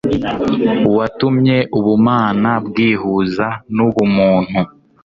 [0.97, 4.59] watumye ubumana bwihuza n'ubumuntu.